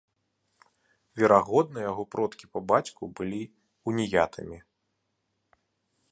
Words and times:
Верагодна, 1.21 1.79
яго 1.91 2.03
продкі 2.15 2.45
па 2.57 2.63
бацьку 2.71 3.03
былі 3.19 3.41
уніятамі. 3.91 4.57